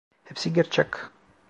Hepsi 0.23 0.53
gerçek. 0.53 0.87